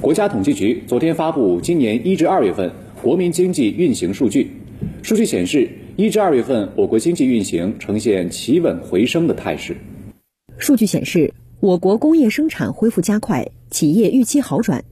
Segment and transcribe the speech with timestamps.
[0.00, 4.50] 国家统计局昨天发布今年一至二月份国民经济运行数据，
[5.02, 9.76] 数据显示，一至二月份我国经济运行呈现企稳回升的态势。
[10.56, 14.82] 数据显示，我国工业生产恢复加快，企业预期好转。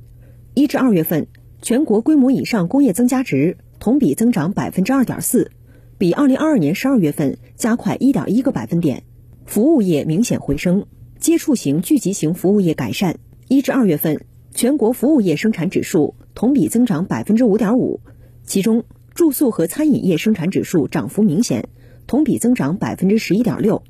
[0.52, 1.26] 一至二月份，
[1.62, 5.50] 全国规模以上工业增加值同比增长百分之二点四，
[5.96, 9.02] 比二零二二年十二月份加快一点一个百分点。
[9.46, 10.84] 服务业明显回升，
[11.18, 13.16] 接触型、聚集型服务业改善。
[13.48, 14.20] 一至二月份。
[14.58, 18.00] 全国服务业生产指数同比增长百分之五点五，
[18.44, 18.82] 其中
[19.14, 21.68] 住宿和餐饮业生产指数涨幅明显，
[22.08, 23.84] 同比增长百分之十一点六。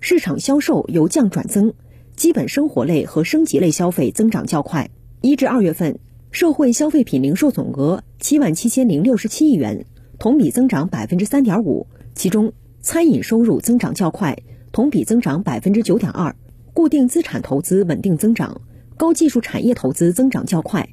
[0.00, 1.72] 市场销售由降转增，
[2.16, 4.90] 基本生活类和升级类消费增长较快。
[5.20, 6.00] 一至二月份，
[6.32, 9.86] 社会消费品零售总额七万七千零六十七亿元，
[10.18, 14.36] 同比增长百分之三点五，其中餐饮收入增长较快，
[14.72, 16.34] 同比增长百分之九点二，
[16.74, 18.60] 固定资产投资稳定增长。
[18.98, 20.88] 高技术产业投资增长较快，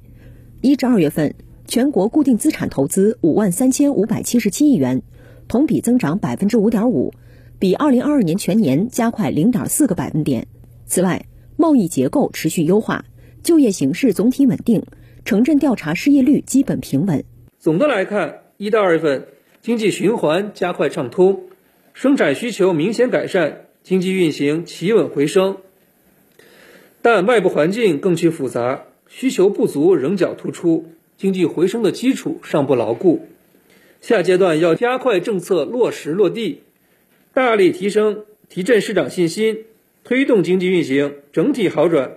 [0.62, 1.34] 一至二月份，
[1.66, 5.02] 全国固定资产投资五万三千五百七十七亿元，
[5.48, 7.16] 同比增长百分之五点五，
[7.58, 10.46] 比二零二二年全年加快零点四个百分点。
[10.86, 11.26] 此外，
[11.58, 13.06] 贸易结构持续优化，
[13.42, 14.84] 就业形势总体稳定，
[15.26, 17.26] 城镇调查失业率基本平稳。
[17.58, 19.26] 总的来看，一到二月份，
[19.62, 21.40] 经济循环加快畅通，
[21.96, 25.58] 生产需求明显改善，经济运行企稳回升。
[27.06, 30.90] 但外部环境更趋复杂，需求不足仍较突出，
[31.20, 33.28] 经济回升的基础尚不牢固。
[34.02, 36.64] 下阶段要加快政策落实落地，
[37.32, 39.66] 大力提升提振市场信心，
[40.04, 42.14] 推动经济运行整体好转，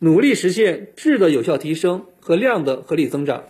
[0.00, 3.44] 努力实现质的有效提升和量的合理增长。